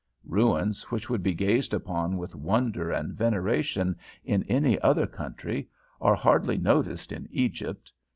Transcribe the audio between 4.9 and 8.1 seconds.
country are hardly noticed in Egypt.